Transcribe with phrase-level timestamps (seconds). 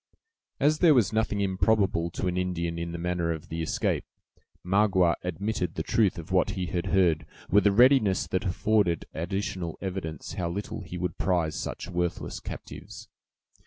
[0.59, 4.03] As there was nothing improbable to an Indian in the manner of the escape,
[4.65, 9.77] Magua admitted the truth of what he had heard, with a readiness that afforded additional
[9.79, 13.09] evidence how little he would prize such worthless captives.